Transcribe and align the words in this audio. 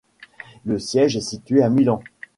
Le 0.65 0.79
siège 0.79 1.15
est 1.15 1.21
situé 1.21 1.61
à 1.61 1.69
Milan. 1.69 2.01